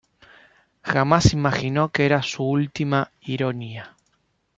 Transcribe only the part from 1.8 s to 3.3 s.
que era su última